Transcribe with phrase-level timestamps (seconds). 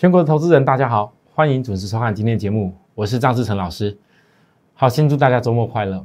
[0.00, 3.94] 全国的投资人，大家好，欢迎准时收看今天的节目，我是张志成老师。
[4.72, 6.02] 好，先祝大家周末快乐。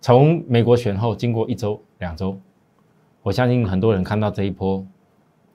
[0.00, 2.40] 从美国选后，经过一周、两周，
[3.20, 4.82] 我相信很多人看到这一波，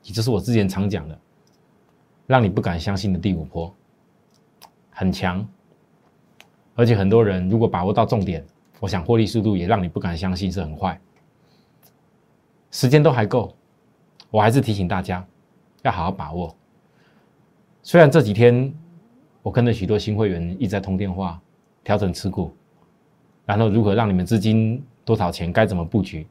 [0.04, 1.18] 也就是我之前常讲的，
[2.28, 3.74] 让你不敢相信的第五波，
[4.92, 5.44] 很强，
[6.76, 8.46] 而且很多人如果把握到重点，
[8.80, 11.02] 我想获利速度也让你不敢相信是很快。
[12.70, 13.56] 时间都还够，
[14.30, 15.26] 我还是提醒大家
[15.82, 16.55] 要好好把握。
[17.88, 18.74] 虽然这几天
[19.44, 21.40] 我跟着许多新会员一直在通电话，
[21.84, 22.52] 调整持股，
[23.46, 26.26] 然后如何让你们资金多少钱该怎么布局，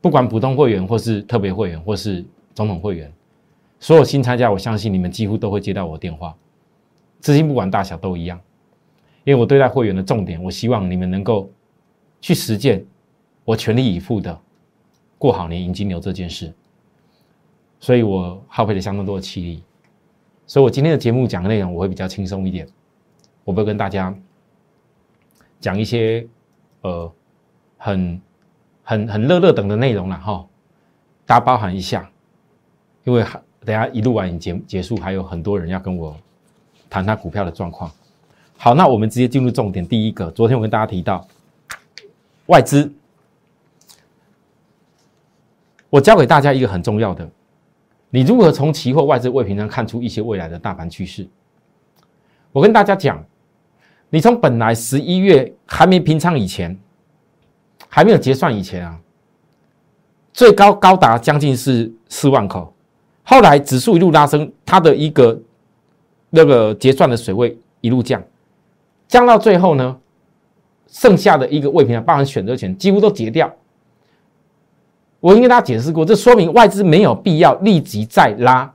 [0.00, 3.12] 不管普通会员或是特别会员或是总统会员，
[3.80, 6.32] 所有新参加，我相信你们几乎都会接到我电话，
[7.18, 8.40] 资金不管大小都一样，
[9.24, 11.50] 因为我对待会员的重点，我希望你们能够
[12.20, 12.86] 去实践
[13.44, 14.40] 我全力以赴的
[15.18, 16.54] 过好年迎金牛这件事，
[17.80, 19.64] 所以我耗费了相当多的气力。
[20.50, 22.66] 所以，我今天的节目讲的内容我会比较轻松一点，
[23.44, 24.12] 我会跟大家
[25.60, 26.26] 讲一些
[26.80, 27.12] 呃
[27.76, 28.20] 很
[28.82, 30.44] 很很热热等的内容了哈，
[31.24, 32.10] 大家包含一下，
[33.04, 33.24] 因为
[33.64, 36.16] 等下一录完节结束，还有很多人要跟我
[36.88, 37.88] 谈他股票的状况。
[38.58, 41.24] 好，那我们直接进入重点，第一个，昨天我跟大家提到
[42.46, 42.92] 外资，
[45.90, 47.30] 我教给大家一个很重要的。
[48.10, 51.26] 你如何从期货外资未平仓看出一些未来的大盘趋势？
[52.52, 53.24] 我跟大家讲，
[54.08, 56.76] 你从本来十一月还没平仓以前，
[57.88, 59.00] 还没有结算以前啊，
[60.32, 62.74] 最高高达将近是四万口，
[63.22, 65.40] 后来指数一路拉升，它的一个
[66.30, 68.20] 那个结算的水位一路降，
[69.06, 69.96] 降到最后呢，
[70.88, 73.48] 剩下的一个未平仓包含选择权几乎都结掉。
[75.20, 78.72] 我已经跟大家解释过，这说明外资没有必要立即再拉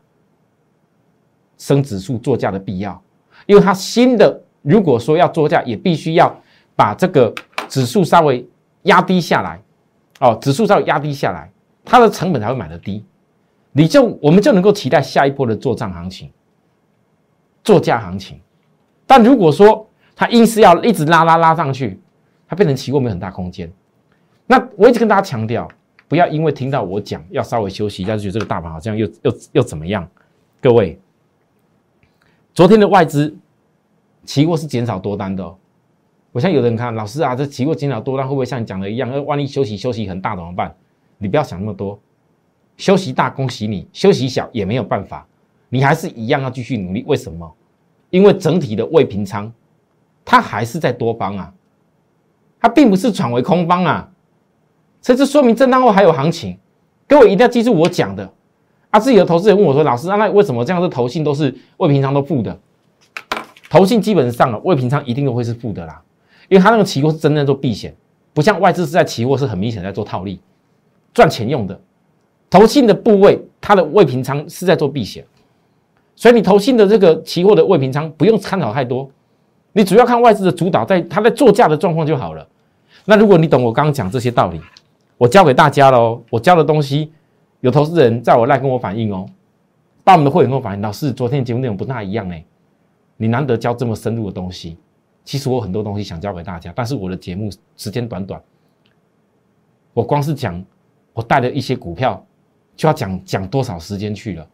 [1.57, 3.01] 升指数作价的必要，
[3.47, 6.33] 因为它新的如果说要作价，也必须要
[6.75, 7.33] 把这个
[7.67, 8.47] 指数稍微
[8.83, 9.59] 压低下来，
[10.19, 11.49] 哦，指数稍微压低下来，
[11.83, 13.03] 它的成本才会买的低，
[13.71, 16.31] 你就我们就能够期待下一波的做账行情、
[17.63, 18.39] 作价行情。
[19.07, 21.99] 但如果说它硬是要一直拉拉拉上去，
[22.47, 23.71] 它变成期货没有很大空间。
[24.45, 25.67] 那我一直跟大家强调。
[26.07, 30.07] 不要因为听到我讲要稍微休息一下，就觉得这个大盘好像又又又怎么样？
[30.61, 30.99] 各位，
[32.53, 33.35] 昨天的外资
[34.23, 35.43] 期货是减少多单的。
[36.31, 39.09] 我现在有人看老师啊，这期货减少多单会不会像你讲的一样？
[39.09, 40.75] 那万一休息休息很大怎么办？
[41.17, 41.99] 你不要想那么多，
[42.77, 45.25] 休息大恭喜你，休息小也没有办法，
[45.69, 47.03] 你还是一样要继续努力。
[47.07, 47.51] 为什么？
[48.09, 49.51] 因为整体的未平仓，
[50.23, 51.53] 它还是在多方啊，
[52.59, 54.11] 它并不是转为空方啊。
[55.05, 56.57] 所以这说明震荡后还有行情，
[57.07, 58.27] 各位一定要记住我讲的。
[58.89, 62.57] 啊，自己的投资人问我说：“老师，那为什么这样的投信都是未平仓都负的？
[63.69, 66.01] 投信基本上啊，未平仓一定都会是负的啦，
[66.49, 67.95] 因为它那个期货是真正做避险，
[68.33, 70.39] 不像外资是在期货是很明显在做套利
[71.13, 71.79] 赚钱用的。
[72.49, 75.23] 投信的部位，它的未平仓是在做避险，
[76.15, 79.07] 所以你投信的这个期货的未平仓不用参考太多，
[79.73, 82.47] 你主要看外资的主导在它在做价的状况就好了。
[83.05, 84.59] 那如果你懂我刚刚讲这些道理。
[85.17, 87.11] 我教给大家喽，我教的东西
[87.61, 89.25] 有投资人在我赖跟我反映哦，
[90.03, 92.43] 把我们的会员跟我反映，老师昨天节目内容不大一样哎，
[93.17, 94.77] 你难得教这么深入的东西，
[95.23, 98.41] 其实我很多东西想教给大家，但是我的节目时间短短，
[99.93, 100.63] 我光是讲
[101.13, 102.23] 我带的一些股票
[102.75, 104.47] 就要讲讲多少时间去了，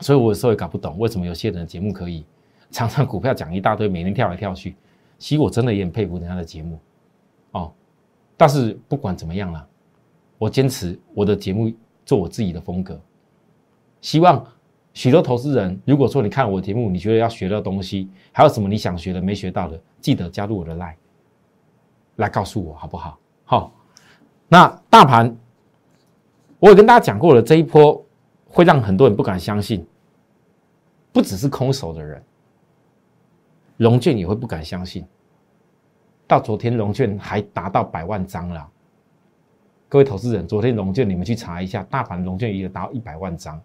[0.00, 2.24] 所以我有时候也搞不懂为什么有些人的节目可以
[2.72, 4.74] 常常股票讲一大堆，每天跳来跳去，
[5.18, 6.80] 其实我真的也很佩服人家的节目
[7.52, 7.72] 哦。
[8.36, 9.66] 但是不管怎么样啦，
[10.38, 11.72] 我坚持我的节目
[12.04, 13.00] 做我自己的风格。
[14.00, 14.46] 希望
[14.92, 20.94] 许多投资人，如果说你看我的节目，你觉得要学到东西，还有什么你想学的没学到的，记得加入我的 line，
[22.16, 23.18] 来告诉我好不好？
[23.44, 23.72] 好，
[24.48, 25.34] 那大盘
[26.58, 28.04] 我也跟大家讲过了，这一波
[28.48, 29.84] 会让很多人不敢相信，
[31.12, 32.22] 不只是空手的人，
[33.76, 35.04] 融券也会不敢相信。
[36.26, 38.68] 到昨天融券还达到百万张了。
[39.88, 43.60] 各位投资人，昨天融券你们去查一下，大盘融券也有达到一百万张。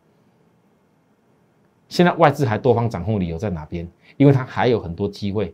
[1.89, 3.87] 现在外资还多方掌控理由在哪边？
[4.17, 5.53] 因为它还有很多机会。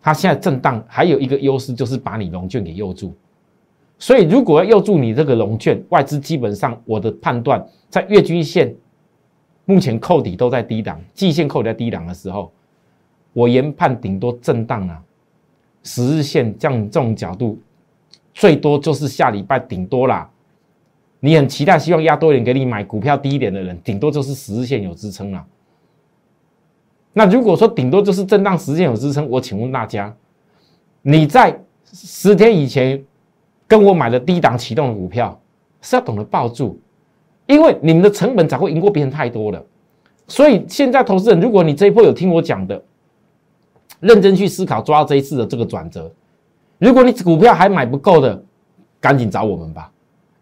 [0.00, 3.16] 它现在震荡还有一个优势，就是把你融券给诱住。
[3.98, 8.72] 所以如果要诱住你这个融券，外资基本上我的判断，在月均线
[9.64, 12.52] 目前扣底都在低档，季线扣底在低档的时候，
[13.32, 15.02] 我研判顶多震荡啊，
[15.82, 17.58] 十日线这样这种角度，
[18.34, 20.28] 最多就是下礼拜顶多啦。
[21.20, 25.44] 你很期待，希望压多一点给你买股票低一点的人，顶多就是十日线有支撑了。
[27.12, 30.14] 那如果说顶多就是震荡十日线有支撑，我请问大家，
[31.02, 33.02] 你在十天以前
[33.66, 35.40] 跟我买的低档启动的股票，
[35.80, 36.78] 是要懂得抱住，
[37.46, 39.64] 因为你们的成本早会赢过别人太多了。
[40.28, 42.80] 所以现在投资人，如果你这一波有听我讲的，
[44.00, 46.10] 认真去思考，抓这一次的这个转折，
[46.78, 48.42] 如果你股票还买不够的，
[49.00, 49.90] 赶紧找我们吧。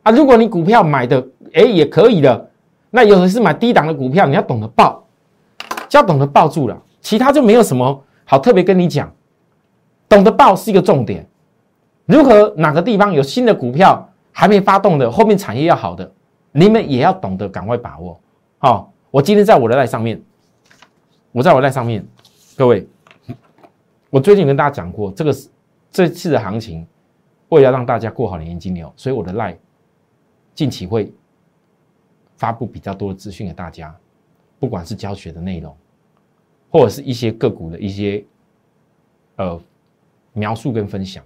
[0.02, 2.50] 啊，如果你股票买的哎也可以的，
[2.90, 5.04] 那有的是买低档的股票，你要懂得抱，
[5.88, 9.12] 就要懂得抱住了，其他就没有什么好特别跟你讲。
[10.08, 11.26] 懂得抱是一个重点，
[12.04, 16.08] 如何哪个地方有新的股票还没发动的，后面产业要好的，
[16.52, 18.20] 你们也要懂得赶快把握。
[18.58, 20.22] 好，我今天在我的赖上面，
[21.32, 22.06] 我在我赖上面，
[22.56, 22.86] 各位，
[24.16, 25.36] 我最近跟大家讲过，这个
[25.90, 26.86] 这次的行情，
[27.50, 29.54] 为了让大家过好年金牛，所以我的赖。
[30.54, 31.12] 近期会
[32.38, 33.94] 发布比较多的资讯给大家，
[34.58, 35.76] 不管是教学的内容，
[36.70, 38.24] 或者是一些个股的一些
[39.36, 39.60] 呃
[40.32, 41.22] 描述跟分享。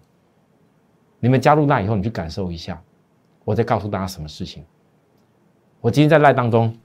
[1.21, 2.83] 你们加入那以后，你去感受一下，
[3.45, 4.65] 我再告诉大家什么事情。
[5.81, 6.77] 我今天在赖当中，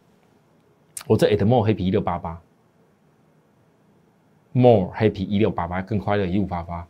[1.08, 2.40] 我这 at more 黑皮一六八八
[4.56, 6.88] ，more happy 一六八八更快乐一五八八。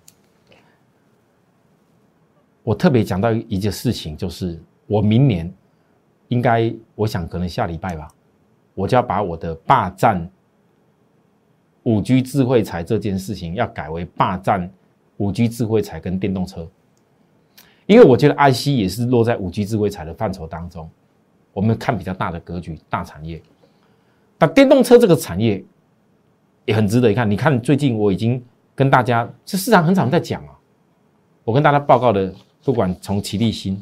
[2.64, 4.58] 我特别讲到一件事情，就是。
[4.88, 5.52] 我明年
[6.28, 8.08] 应该，我想可能下礼拜吧，
[8.76, 10.30] 我就要把我的霸占
[11.82, 14.72] 五 G 智慧财这件事情，要改为霸占
[15.18, 16.70] 五 G 智慧财跟电动车，
[17.88, 20.88] 因为我觉得 IC 也是落在五 G 智慧财的范畴当中。
[21.52, 23.42] 我们看比较大的格局，大产业，
[24.38, 25.66] 那电动车这个产业
[26.66, 27.30] 也很值得一看。
[27.30, 28.44] 你看最近我已经
[28.76, 30.52] 跟大家，这市场很少在讲啊，
[31.44, 32.34] 我跟大家报告的，
[32.64, 33.82] 不管从齐立新。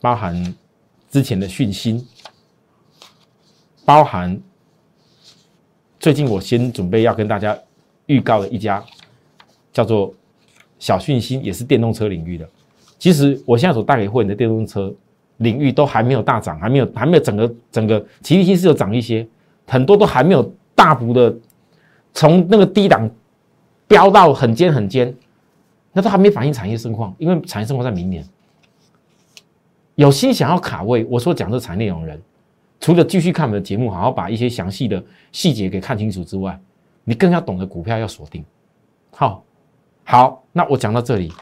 [0.00, 0.54] 包含
[1.08, 2.06] 之前的讯息，
[3.86, 4.38] 包含
[5.98, 7.58] 最近我先准备要跟大家
[8.04, 8.84] 预告的一家
[9.72, 10.12] 叫做
[10.78, 12.46] 小讯息，也是电动车领域的。
[12.98, 14.94] 其实我现在所带给会员的电动车
[15.38, 19.26] 领域都还没有大涨，还没有还没有整个整个齐力新是有涨一些，
[19.66, 21.34] 很多都还没有大幅的
[22.12, 23.10] 从那个低档
[23.88, 25.14] 飙到很尖很尖，
[25.94, 28.22] 那都还没反映产业盛况，因为产业盛况在明年。
[29.94, 32.20] 有心想要卡位，我所讲这产业内容人，
[32.80, 35.02] 除了继续看我们的节目，好好把一些详细的
[35.32, 36.60] 细节给看清楚之外，
[37.02, 38.44] 你更要懂得股票要锁定。
[39.10, 39.42] 好，
[40.04, 41.32] 好，那我讲到这里，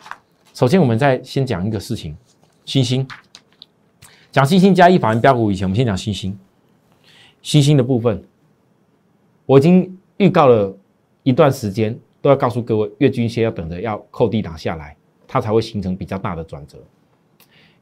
[0.54, 2.16] 首先我们再先讲一个事情，
[2.64, 3.04] 星星，
[4.30, 6.38] 讲星星加一法人标股以前，我们先讲星星，
[7.42, 8.22] 星星的部分，
[9.46, 10.74] 我已经预告了
[11.22, 14.96] 一段时间，都要告诉各位，月均线要等着要扣低档下来，
[15.26, 16.78] 它才会形成比较大的转折。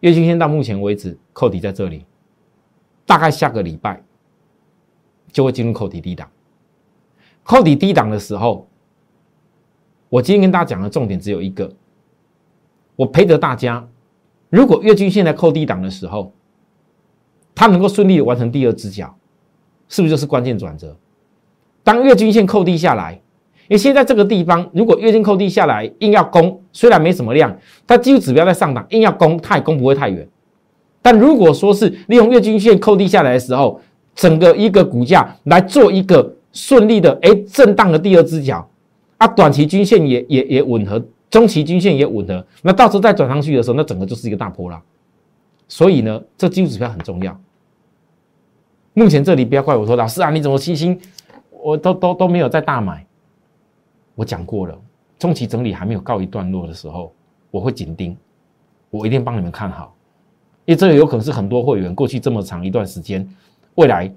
[0.00, 2.04] 月均线到目前为止扣底在这里，
[3.04, 4.02] 大概下个礼拜
[5.30, 6.30] 就会进入扣底低档。
[7.42, 8.66] 扣底低档的时候，
[10.08, 11.70] 我今天跟大家讲的重点只有一个，
[12.96, 13.86] 我陪着大家，
[14.48, 16.32] 如果月均线在扣低档的时候，
[17.54, 19.14] 它能够顺利的完成第二只脚，
[19.88, 20.96] 是不是就是关键转折？
[21.82, 23.20] 当月均线扣低下来。
[23.68, 27.56] 因为现在这个地方，如果月线扣低下来，硬要攻，虽然没什么量，
[27.86, 30.26] 但技术指标在上档，硬要攻，它也攻不会太远。
[31.00, 33.80] 但如果说是利用月均线扣低下来的时候，
[34.12, 38.68] 整个一个股价来做一个顺利的哎震荡的第二只脚，
[39.18, 44.82] 啊，短期均线也也也吻合，中期均线也吻合，那到时候再转上去的时候，那整个就是一个大波浪。
[45.68, 47.40] 所以呢，这技术指标很重要。
[48.94, 51.00] 目前这里不要怪我说老师啊，你怎么信心
[51.62, 53.04] 我都都都没有在大买。
[54.14, 54.78] 我讲过了，
[55.18, 57.12] 中期整理还没有告一段落的时候，
[57.50, 58.16] 我会紧盯，
[58.90, 59.94] 我一定帮你们看好，
[60.64, 63.26] 因为这个有可能是很多会员过去这么长一段时间，
[63.76, 64.12] 未来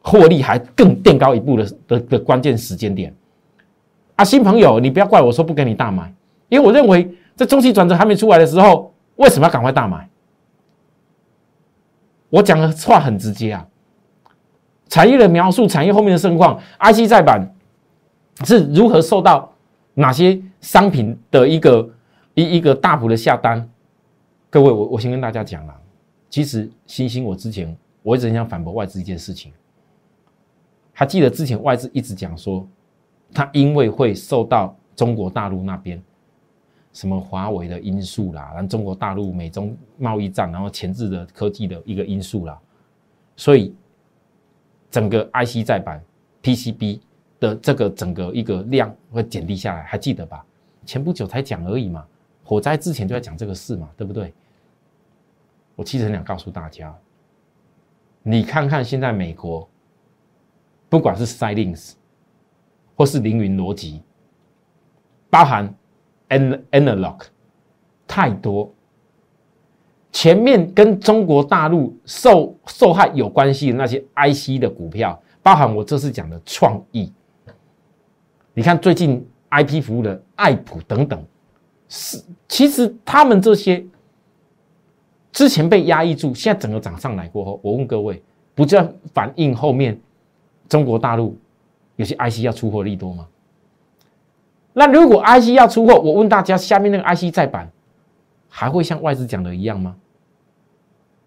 [0.00, 3.14] 获利还更垫高一步的的的关键时间点。
[4.16, 6.12] 啊，新朋友，你不要怪我说不给你大买，
[6.48, 10.08] 因为我认为在中期转折还没出来的时候，为什么要赶快大买？
[12.28, 13.66] 我讲的话很直接啊，
[14.88, 17.52] 产业的描述，产业后面的盛况，IC 再版。
[18.44, 19.50] 是如何受到
[19.94, 21.88] 哪些商品的一个
[22.34, 23.66] 一一个大幅的下单？
[24.50, 25.74] 各位，我我先跟大家讲了，
[26.28, 29.50] 其实星星，我之前我一直很想反驳外资一件事情，
[30.92, 32.68] 还记得之前外资一直讲说，
[33.32, 35.98] 它因为会受到中国大陆那边
[36.92, 42.58] 什么华为的因素啦，然后中国大陆美中贸易战，然后前置的科技的一个因素啦，
[43.34, 43.74] 所以
[44.96, 46.02] 整个 IC 再版
[46.42, 47.00] PCB。
[47.38, 50.42] 的这个整个一个量会减低下来，还记得吧？
[50.86, 52.02] 前不久才讲而已嘛，
[52.42, 54.32] 火灾之前就在讲这个事嘛，对不对？
[55.74, 56.96] 我其实很想告诉大家，
[58.22, 59.68] 你看看现在美国，
[60.88, 61.92] 不管是 Silence
[62.96, 64.02] 或是凌云逻辑，
[65.28, 65.74] 包含
[66.30, 67.20] An Analog，
[68.08, 68.72] 太多，
[70.16, 77.12] 前面跟中国大陆受受害有关系的那些 IC 的股票，包含我这次讲的创意。
[78.54, 81.22] 你看最近 I P 服务的爱普等等，
[81.90, 83.84] 是其实他们这些
[85.32, 88.22] 之前被压抑住，现在整个涨上来过后，我问各位，
[88.54, 90.00] 不就要反映后面
[90.66, 91.36] 中国大陆
[91.96, 93.28] 有些 I C 要出货利多吗？
[94.72, 97.70] 那如果 I C 要出货，我问大家，下面那个 I C 再版
[98.48, 99.94] 还会像外资讲的一样吗？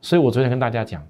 [0.01, 1.05] 所以我昨天跟大家讲，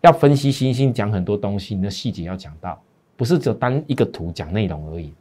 [0.00, 2.80] 要分析星星，讲很多东西，你的细节要讲到。
[3.16, 5.14] 不是只有单一个图讲内容而已，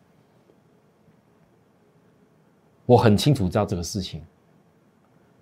[2.88, 4.20] 我很清楚知道这个事情。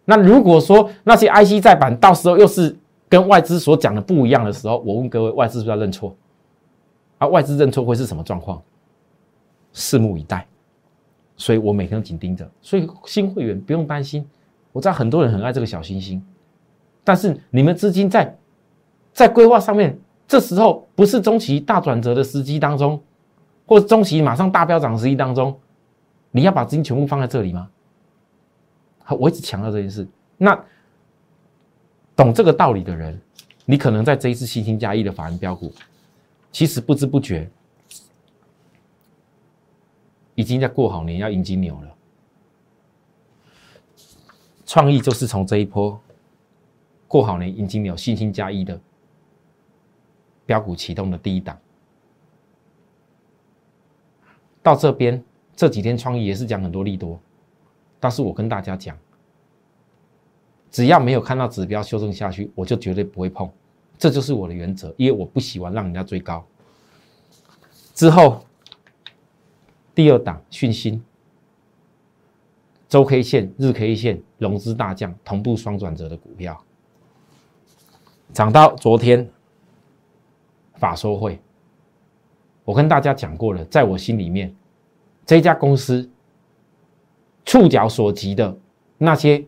[0.03, 6.13] 那如果说那些 IC 再版到时候又是跟外资所讲的不一样的时候，我问各位，外资是不是要认错？
[7.19, 8.61] 啊，外资认错会是什么状况？
[9.73, 10.45] 拭目以待。
[11.37, 12.51] 所以我每天都紧盯着。
[12.61, 14.27] 所以新会员不用担心，
[14.73, 16.21] 我知道很多人很爱这个小星星，
[17.11, 18.33] 但是你们资金在
[19.11, 19.99] 在规划上面。
[20.25, 23.03] 这时候不是中期大转折的时机当中，
[23.65, 25.59] 或中期马上大飙涨时机当中，
[26.31, 27.69] 你要把资金全部放在这里吗？
[29.03, 30.07] 好，我一直强调这件事。
[30.37, 30.57] 那
[32.15, 33.19] 懂这个道理的人，
[33.65, 35.73] 你可能在这一次新兴加一的法人标股，
[36.49, 37.51] 其实不知不觉
[40.35, 41.87] 已经在过好年要迎金牛了。
[44.65, 45.99] 创意就是从这一波
[47.11, 48.79] 过好年迎金牛，新兴加一的。
[50.45, 51.59] 标股启动的第一档，
[54.63, 55.21] 到这边
[55.53, 57.19] 这几天创意也是讲很多利多，
[57.99, 58.97] 但是我跟大家讲，
[60.69, 63.49] 只要没有看到指标修正下去，我就绝对不会碰，
[63.97, 66.45] 这就是我的原则，因为我不喜欢让人家追高。
[67.93, 68.45] 之后
[69.93, 71.01] 第二档讯息，
[72.87, 76.61] 周 K 线、日 K 线融资大降，同步双转折的股票，
[78.33, 79.29] 涨到昨天。
[80.77, 81.39] 法说会，
[82.63, 84.51] 我跟大家讲过了，在我心里面，
[85.27, 86.09] 这家公司
[87.45, 88.57] 触角所及的
[88.97, 89.45] 那些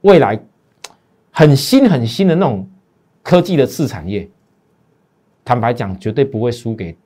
[0.00, 0.36] 未来
[1.30, 2.68] 很新很新的那种
[3.22, 4.28] 科技的次产业，
[5.44, 6.96] 坦白讲，绝对不会输给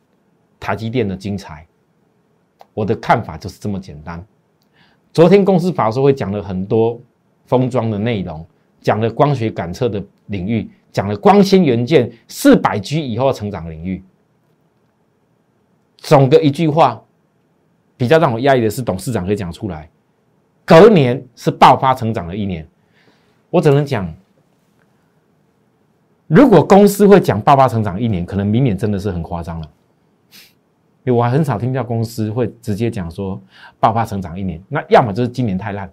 [0.59, 1.67] 台积电的精彩。
[2.73, 4.27] 我的看法就是这么简单。
[5.13, 6.99] 昨天公司法说会讲了很多
[7.45, 8.47] 封装的内容，
[8.81, 10.71] 讲了光学感测的领域。
[10.91, 14.03] 讲了光纤元件四百 G 以后成长领域，
[15.99, 17.01] 总的一句话，
[17.97, 19.89] 比较让我压抑的是董事长可以讲出来，
[20.65, 22.67] 隔年是爆发成长的一年，
[23.51, 24.13] 我只能讲，
[26.27, 29.71] 如果公司会讲爆发成长一年，可能明年真的是很夸张了，
[31.05, 33.41] 因为我还很少听到公司会直接讲说
[33.79, 35.89] 爆发成长一年，那要么就是今年太烂，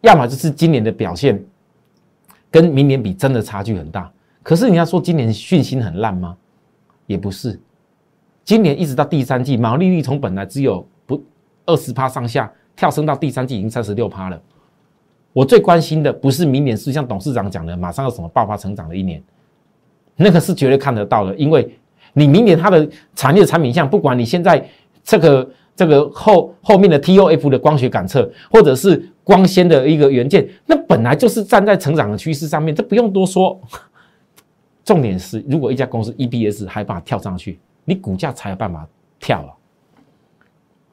[0.00, 1.42] 要么就是今年的表现。
[2.52, 6.36] 跟明年比真的差距很大，可是你要说今年讯息很烂吗？
[7.06, 7.60] 也不是，
[8.44, 11.22] 今年一直到第三季，毛利率从本来只有不
[11.64, 14.42] 二十趴上下，跳升到第三季已经三十六趴了。
[15.32, 19.22] 我最关心的不是明年是像董事长讲的，马上要什么爆发成长的一年，
[20.16, 21.72] 那个是绝对看得到的，因为
[22.12, 24.68] 你明年它的产业产品项，不管你现在
[25.04, 25.48] 这个。
[25.76, 33.60] 这个后后面的 TOF 的光学感测，或者是光纤的一个元件，那本来就是站在成长的趋势上面，这不用多说。
[34.84, 38.84] 重点是，如果一家公司 EBS 还办法跳上去，你股价才有办法
[39.20, 39.54] 跳啊。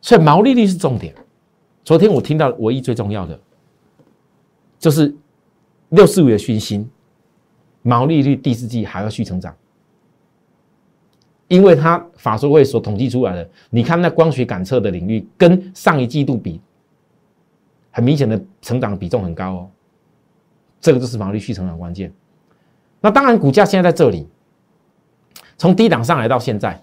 [0.02, 1.16] 所以毛利率是重点。
[1.84, 3.40] 昨天我听到唯一最重要的，
[4.78, 5.16] 就是
[5.90, 6.88] 六四五的讯息，
[7.82, 9.56] 毛利率第四季还要续成长。
[11.48, 16.62] 因为它法说会所统计出来的，你看那光学感测的领域跟上一季度比，
[17.98, 19.70] 很明显的成长比重很高哦，
[20.80, 22.14] 这个就是毛利续成长关键。
[23.02, 24.30] 那当然，股价现在在这里，
[25.58, 26.80] 从低档上来到现在，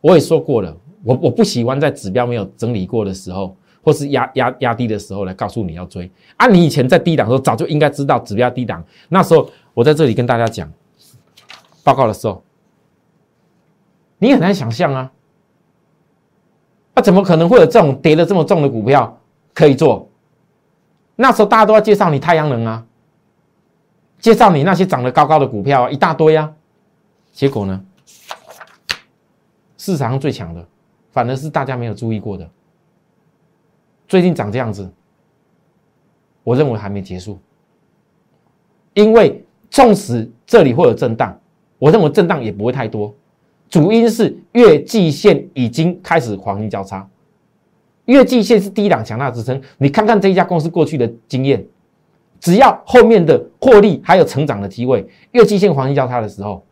[0.00, 6.08] 我也说过了，我我不喜欢在指标没有整理过的时候，或是压压压低的时候来告诉你要追。
[6.36, 10.72] 啊，你以前在低档的时候早就应该知道指标低档，那时候我在这里跟大家讲
[11.82, 12.40] 报告的时候，
[14.18, 15.10] 你很难想象啊，
[16.94, 19.20] 那怎么可能会有这种跌的这么重的股票
[19.52, 20.08] 可以做？
[21.16, 22.84] 那时候大家都要介绍你太阳能啊，
[24.18, 26.52] 介绍你那些涨得高高的股票啊，一大堆啊，
[27.32, 27.84] 结果呢，
[29.78, 30.66] 市场上最强的
[31.12, 32.48] 反而是大家没有注意过的。
[34.08, 34.90] 最近涨这样子，
[36.42, 37.38] 我认为还没结束，
[38.94, 41.38] 因为纵使这里会有震荡，
[41.78, 43.14] 我认为震荡也不会太多，
[43.68, 47.08] 主因是月季线已经开始黄金交叉。
[48.06, 51.64] 月季线是低档强大支撑，你看看这一家公司过去的经验，
[52.38, 56.62] 只要后面的获利还有成长的机会，月季线黄金交叉的时候，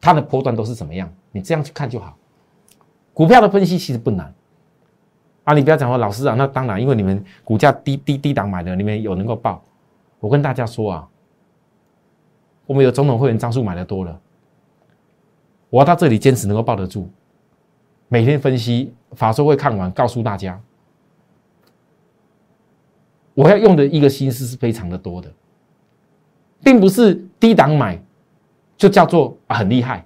[0.00, 1.12] 它的波段都是怎么样？
[1.32, 2.16] 你这样去看就好。
[3.12, 4.32] 股票的分析其实不难
[5.44, 9.62] 啊，你不要讲说老师啊，那当然，因为你们股价低低低档买的，你们有能够报。
[10.20, 11.08] 我跟大家说啊，
[12.64, 14.20] 我们有总统会员张数买的多了，
[15.68, 17.08] 我要到这里坚持能够抱得住，
[18.08, 20.60] 每天分析法说会看完，告诉大家。
[23.36, 25.30] 我要用的一个心思是非常的多的，
[26.64, 28.02] 并不是低档买
[28.78, 30.02] 就叫做很厉害，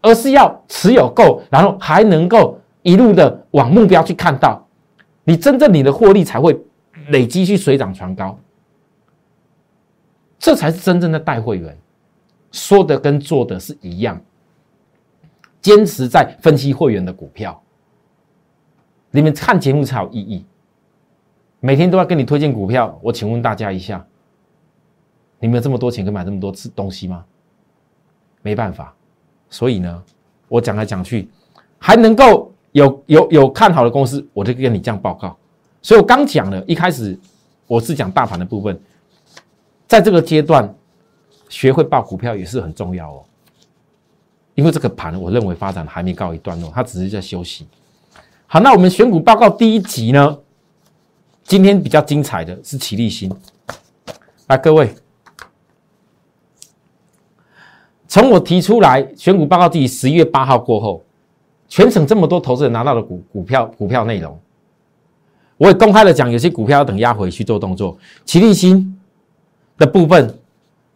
[0.00, 4.60] 而是要持有够，然后还能够一路的往目标去看到，
[5.22, 6.60] 你真正你的获利才会
[7.10, 8.36] 累积去水涨船高，
[10.36, 11.78] 这才是真正的带会员，
[12.50, 14.20] 说的跟做的是一样，
[15.60, 17.62] 坚持在分析会员的股票，
[19.12, 20.44] 你们看节目才有意义。
[21.60, 24.04] 每天都要跟你推荐股票，我请问大家一下，
[25.40, 27.24] 你们有这么多钱可以买这么多次东西吗？
[28.42, 28.94] 没办法，
[29.50, 30.02] 所以呢，
[30.46, 31.28] 我讲来讲去，
[31.78, 35.36] 还能够有有有看好的公司，我就跟你这样报告。
[35.82, 37.18] 所以我刚讲了一开始
[37.66, 38.80] 我是讲大盘的部分，
[39.88, 40.72] 在这个阶段
[41.48, 43.24] 学会报股票也是很重要哦，
[44.54, 47.66] 因为这个盘我认为发展还没告一段落，它只是在休息。
[48.46, 50.38] 好，那我们选股报告第一集呢？
[51.48, 53.34] 今天比较精彩的是齐立新，
[54.48, 54.94] 来各位，
[58.06, 61.02] 从我提出来选股报告第十一月八号过后，
[61.66, 64.38] 全省这么多投资人拿到的股股票股票内容，
[65.56, 67.96] 我也公开的讲，有些股票要等压回去做动作。
[68.26, 69.00] 齐立新
[69.78, 70.38] 的部分，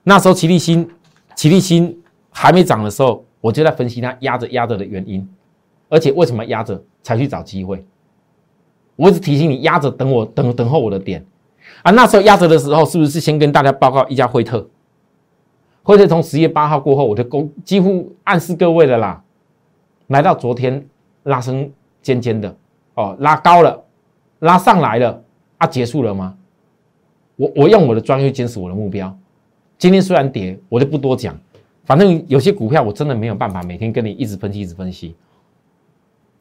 [0.03, 0.87] 那时候齐立新
[1.35, 5.27] 齐立新还没涨的时候，我就在分析它压着压着的原因，
[5.89, 7.83] 而且为什么压着才去找机会。
[8.97, 11.25] 我一直提醒你压着等我等等候我的点
[11.83, 11.91] 啊！
[11.93, 14.67] 那时候压着的时候，是不是先跟大家报告一家惠特？
[15.83, 19.23] 惠特从十月八号过后，我就公几乎暗示各位了啦。
[20.09, 20.87] 来到昨天
[21.25, 21.71] 拉升
[22.03, 22.55] 尖尖的
[22.95, 23.83] 哦，拉高了，
[24.41, 25.23] 拉上来了
[25.59, 26.37] 啊，结束了吗？
[27.37, 29.17] 我我用我的专业坚持我的目标。
[29.79, 31.37] 今天虽然跌，我就不多讲，
[31.85, 35.17] 反正有些股票我真的没有办法每天跟你一直分析一直分析。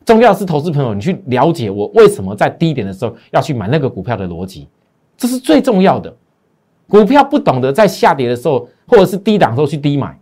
[0.04, 4.68] 重要是投资朋友，你去了解我为什么在低点的时候要去买那个股票的逻辑，
[5.16, 6.14] 这是最重要的。
[6.88, 10.20] 股票不懂得在下跌的时候，或者是低档时候去低买，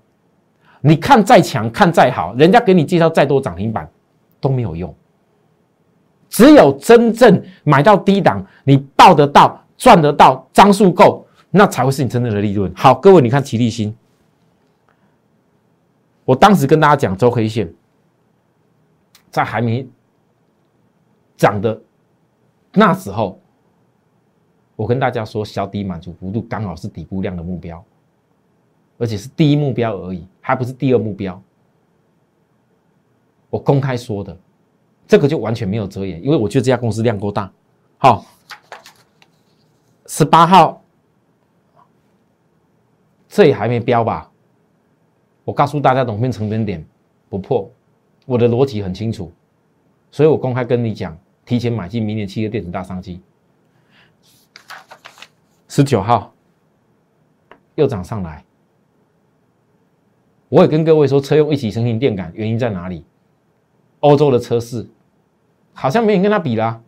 [0.81, 3.89] 你看再强，看再好，人家给你介绍再多涨停板
[4.39, 4.93] 都没有用。
[6.29, 12.71] 只有真正买到低档，你报得到、赚得到、张数够，那才会是你真正的利润。
[12.75, 13.95] 好，各位，你看齐立新，
[16.25, 17.67] 我当时跟大家讲周黑线。
[19.31, 19.87] 在还没
[21.37, 21.79] 涨的
[22.73, 23.39] 那时候，
[24.75, 27.83] 我跟大家说，小底满足幅度刚好是底部量的目标，
[28.97, 31.41] 而且是第一目标而已，还不是第二目标。
[33.49, 34.37] 我公开说的，
[35.07, 37.51] 这个就完全没有遮掩，因为我觉得这家公司量够大。
[37.97, 38.25] 好，
[40.05, 40.81] 十八号，
[43.27, 44.31] 这也还没标吧？
[45.43, 46.85] 我告诉大家，总片成本点
[47.27, 47.69] 不破。
[48.29, 49.31] 我的逻辑很清楚，
[50.11, 53.19] 所以我公开跟你讲，提前买进明年七月电子大商机。
[55.67, 56.31] 十九号
[57.73, 58.45] 又涨上来，
[60.47, 63.03] 我也跟各位说，车用一起成型电感原因在哪里？
[64.01, 64.87] 欧洲的车市
[65.73, 66.79] 好像没人跟他比啦。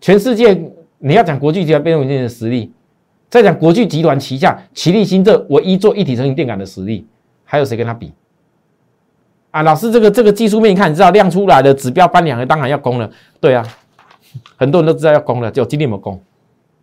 [0.00, 0.52] 全世界
[0.98, 2.72] 你要讲国际集团变动元件的实力，
[3.28, 7.06] 再讲国际集团旗下奇力新这唯一做一体成型电感的实力，
[7.44, 8.12] 还有谁跟他比？
[9.50, 13.10] 啊，老师，这个这个技术面，你看，你知道亮出来的指标翻两个，当然要攻了。
[13.40, 13.66] 对啊，
[14.56, 16.22] 很多人都知道要攻了，就今天有没有攻？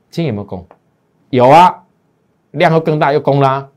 [0.10, 0.66] 今天有没有攻？
[1.30, 1.84] 有啊，
[2.52, 3.70] 量又更大，又攻啦。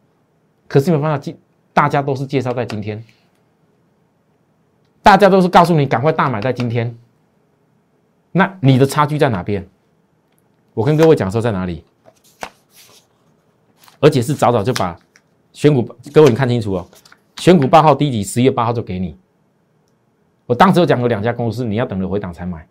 [0.66, 1.38] 可是没有办法，今
[1.72, 3.02] 大家都是介绍在今天，
[5.02, 6.96] 大家都是告诉你赶快大买在今天。
[8.32, 9.66] 那你的差距在哪边？
[10.74, 11.84] 我跟各位讲说在哪里，
[14.00, 14.96] 而且是早早就把
[15.52, 16.86] 选股，各位你看清楚哦，
[17.40, 19.16] 选股八号低级，十月八号就给你。
[20.44, 22.68] 我当时有讲过两家公司，你要等着回档才买，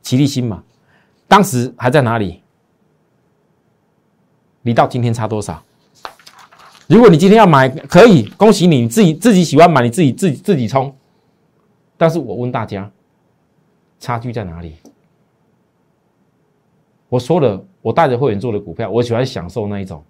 [0.00, 0.62] 齐力新嘛，
[1.26, 2.40] 当时还在哪里？
[4.62, 5.60] 你到今天差多少？
[6.86, 10.94] 如果你今天要买，可以恭喜你，自己自己喜欢买，你自己自己自己冲。
[11.96, 12.88] 但是我问大家，
[13.98, 14.76] 差距在哪里？
[17.08, 20.04] 我说了，我带着会员做的股票，我喜欢享受那一种，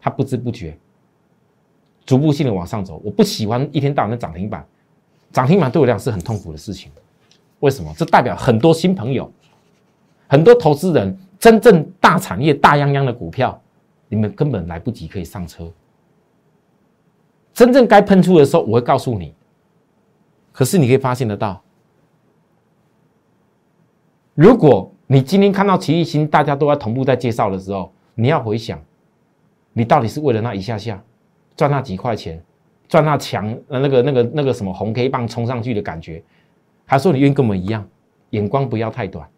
[0.00, 0.78] 它不知不觉，
[2.06, 3.00] 逐步性的往上走。
[3.04, 4.64] 我不喜欢一天到晚的涨停板，
[5.32, 6.90] 涨停板对我来讲是很痛苦的事情。
[7.60, 7.94] 为什么？
[7.96, 9.30] 这代表很多新朋友，
[10.28, 13.58] 很多投资人，真正大产业大泱泱的股票，
[14.08, 15.72] 你们根本来不及可以上车。
[17.54, 19.32] 真正该喷出的时候，我会告诉你。
[20.52, 21.62] 可是你可以发现得到，
[24.34, 28.80] 如果你今天看到奇异星，大家都在同步在介绍的时候，你要回想，
[29.72, 31.02] 你到底是为了那一下下
[31.56, 32.42] 赚那几块钱，
[32.88, 36.22] 赚那强呃那个那个那个什么红 K 棒冲上去的感觉，
[36.84, 37.88] 还说你愿意跟我们一样，
[38.30, 39.28] 眼光不要太短，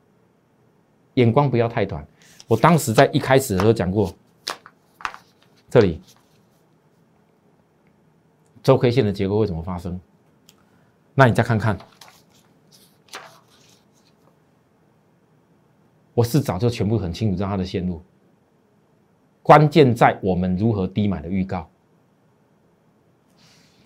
[1.14, 2.06] 眼光不要太短。
[2.46, 4.12] 我当时在一开始的时候讲过，
[5.68, 6.00] 这里。
[8.62, 10.00] 周 K 线的结构会怎么发生？
[11.14, 11.78] 那你再看看，
[16.12, 18.02] 我是早就全部很清楚知道它的线路。
[19.40, 21.70] 关键在我们如何低买的预告，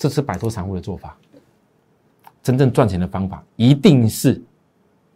[0.00, 1.14] 这是摆脱散户的做法。
[2.42, 4.42] 真正赚钱的方法，一定是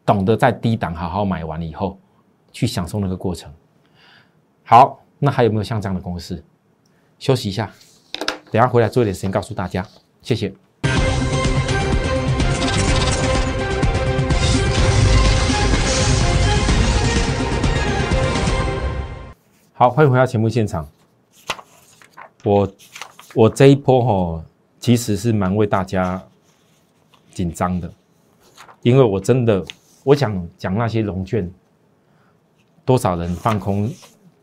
[0.04, 1.98] 懂得在低档好好买完以后，
[2.52, 3.50] 去享受那个过程。
[4.62, 6.44] 好，那还有没有像这样的公式？
[7.18, 7.72] 休息一下。
[8.50, 9.88] 等下回来做一点时间告诉大家，
[10.20, 10.54] 谢谢。
[19.72, 20.86] 好，欢迎回到节目现场。
[22.44, 22.70] 我
[23.34, 24.44] 我这一波哈，
[24.84, 26.22] 其实是蛮为大家
[27.32, 27.90] 紧张的，
[28.82, 29.64] 因为我真的
[30.02, 31.50] 我想讲那些龙卷，
[32.84, 33.90] 多少人放空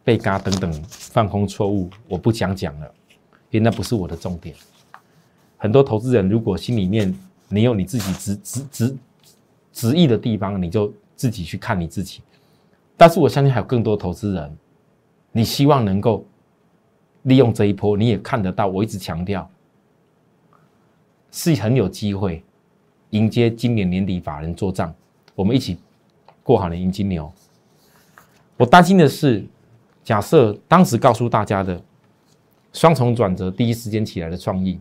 [0.04, 2.92] 被嘎等等放空错误，我不想讲了。
[3.52, 4.56] 因为那不是我的重点。
[5.58, 7.16] 很多投资人，如果心里面
[7.48, 8.98] 你有你自己执执执
[9.72, 12.24] 执意的地方，你就自己去看你自己。
[12.98, 14.58] 但是我相信还有更多投资人，
[15.32, 16.26] 你希望能够
[17.22, 18.66] 利用这一波，你也看得到。
[18.66, 19.48] 我一直强调，
[21.32, 22.44] 是很有机会
[23.10, 24.94] 迎接今年年底法人做账，
[25.34, 25.78] 我们一起
[26.44, 27.32] 过好了迎金牛。
[28.58, 29.44] 我担心的是，
[30.04, 31.82] 假设当时告诉大家的。
[32.74, 34.80] 双重转折第一时间起来的创意，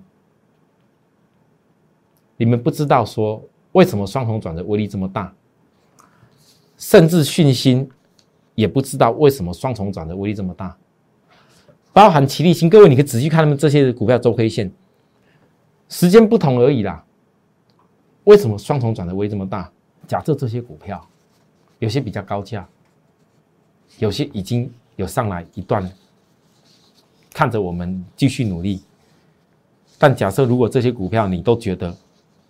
[2.36, 5.34] 你们不知道说为什么双重转折威力这么大，
[6.78, 7.90] 甚至讯心
[8.54, 10.76] 也不知道为什么双重转折威力这么大，
[11.92, 14.70] 包含齐力新，各位你可以仔细看他们这些股票周 K 线，
[15.90, 17.04] 时间不同而已啦。
[18.24, 19.70] 为什么双重转的威这么大？
[20.06, 21.06] 假设这些股票
[21.78, 22.66] 有些比较高价，
[23.98, 25.86] 有些已经有上来一段。
[27.32, 28.82] 看着我们继续努力，
[29.98, 31.96] 但假设如果这些股票你都觉得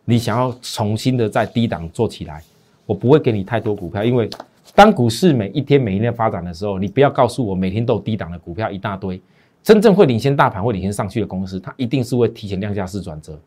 [0.06, 2.42] 你想要重新的在低档做起来，
[2.86, 4.28] 我不会给你太多股票，因为
[4.74, 9.20] 当股市每一天每一天发展的时候，你不要告诉我每天都有低档的股票一大堆，
[9.62, 13.38] 真正会领先大盘会领先上去的公司，它一定是会提前量价式转折。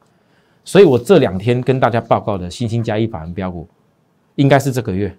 [0.63, 3.67] 所以我这两天跟大家报告的新兴加一法人标股，
[4.35, 5.15] 应该是这个月，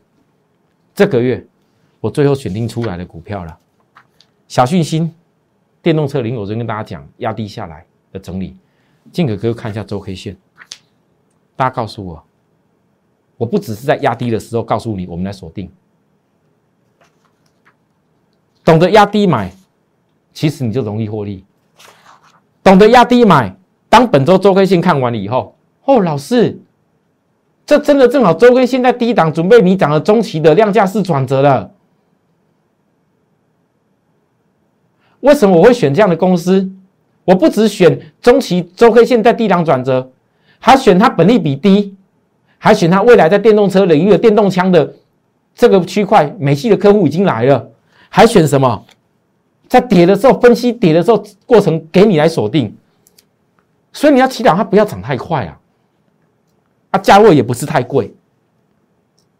[0.95, 1.47] 这个月
[2.01, 3.59] 我最后选定出来的股票了，
[4.49, 5.13] 小讯星。
[5.83, 8.57] 电动车零，我就跟大家讲，压低下来的整理。
[9.13, 10.35] 进可哥看一下周 K 线，
[11.55, 12.25] 大家告诉我，
[13.37, 15.71] 我不只是在压低的时候告诉你，我们来锁定。
[18.65, 19.53] 懂得压低买，
[20.35, 21.43] 其实你就容易获利。
[22.63, 23.57] 懂得压低买，
[23.89, 26.59] 当本周周 K 线看完了以后，哦，老师，
[27.65, 31.71] 这真的正好周 K 线在低档，准备你涨了中期的量价式转折了。
[35.21, 36.71] 为什么我会选这样的公司？
[37.25, 40.11] 我不只选中期周 K 线在低档转折，
[40.59, 41.95] 还选它本利比低，
[42.59, 44.95] 还选它未来在电动车领域的电动枪的
[45.55, 47.71] 这个区块，美系的客户已经来了，
[48.11, 48.85] 还选什么？
[49.75, 52.73] 在跌的时候分析跌的时候过程给你来锁定，
[53.93, 55.61] 所以你要祈祷它不要涨太快啊，
[56.93, 58.15] 啊价位也不是太贵，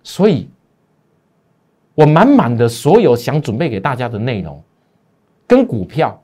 [0.03, 0.51] 所以
[1.95, 4.61] 我满满的所有想准备给大家的内容。
[5.47, 6.21] 跟股票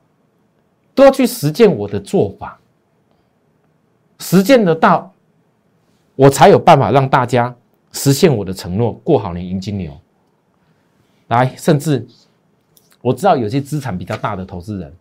[0.93, 2.59] 都要去实践我的做法，
[4.19, 5.09] 实践得到，
[6.17, 7.55] 我才有办法让大家
[7.93, 9.97] 实现我的承诺，过好年迎金牛。
[11.27, 12.05] 来，甚至
[13.01, 14.93] 我知道有些资产比较大的投资人，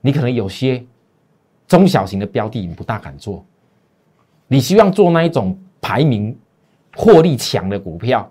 [0.00, 0.84] 你可能有些
[1.66, 3.44] 中小型的标的你不大敢做，
[4.46, 6.36] 你希望做那一种排名
[6.94, 8.30] 获利强的股票，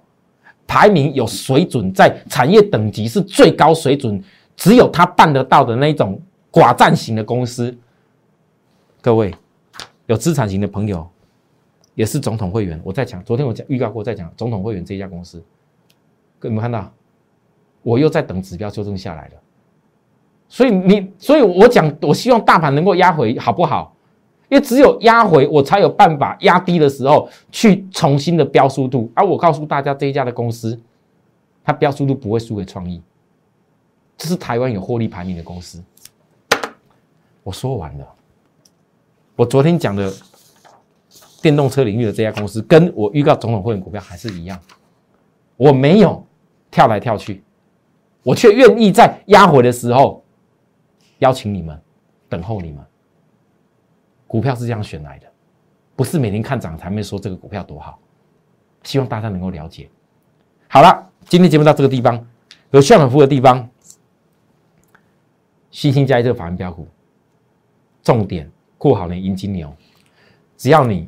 [0.67, 4.23] 排名有水准，在产业等级是最高水准，
[4.55, 6.21] 只有他办得到的那一种
[6.51, 7.75] 寡占型的公司。
[9.01, 9.33] 各位
[10.05, 11.09] 有资产型的朋友，
[11.95, 12.79] 也是总统会员。
[12.83, 15.43] 我在讲，昨天我讲预告过，在讲总统会员这一家公司，
[16.37, 16.93] 各位有没有看到？
[17.83, 19.33] 我又在等指标修正下来了。
[20.47, 23.95] 所以你，所以我讲，我希望大盘能够压回，好不好？
[24.49, 29.09] 因为只有压回，我才有办法压低的时候去重新的标速度。
[29.15, 30.77] 而我告诉大家，这一家的公司，
[31.63, 33.01] 它标速度不会输给创意，
[34.17, 35.81] 这是台湾有获利排名的公司。
[37.43, 38.05] 我说完了。
[39.37, 40.11] 我昨天讲的
[41.41, 44.59] 电动车领域的这家公司，跟我预告总统会员股票还是一样，
[45.55, 46.21] 我没有
[46.69, 47.41] 跳来跳去，
[48.23, 50.23] 我却愿意在压回的时候
[51.19, 51.79] 邀请你们，
[52.29, 52.83] 等候你们。
[54.27, 55.27] 股票是这样选来的，
[55.95, 57.99] 不是每天看涨才会说这个股票多好。
[58.83, 59.89] 希望大家能够了解。
[60.67, 62.25] 好了，今天节目到这个地方，
[62.71, 63.69] 有需要反复的地方，
[65.69, 66.87] 新兴加一这个法人标股，
[68.01, 68.49] 重点。
[68.77, 69.71] 过好年迎金牛，
[70.57, 71.07] 只要你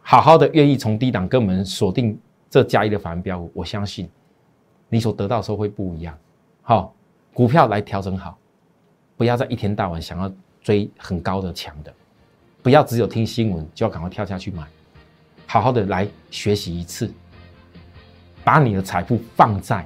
[0.00, 2.16] 好好的愿意从低档跟我们锁定
[2.48, 4.08] 这加一的反标股我相信
[4.88, 6.16] 你所得到的收获会不一样。
[6.70, 6.94] 好，
[7.34, 8.38] 股票来调整好，
[9.16, 11.92] 不要再一天到晚想要追很高的强的，
[12.62, 14.62] 不要只有听新闻就要赶快跳下去买，
[15.48, 17.12] 好好的来学习一次，
[18.44, 19.84] 把你的财富放在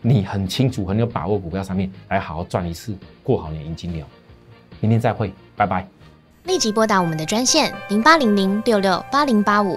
[0.00, 4.06] 你很清楚很有把握股票上面，来好好赚一次过好年迎金牛。
[4.78, 5.84] 明天再会，拜拜。
[6.44, 9.76] 立即拨打我们的专线零八零零六六八零八五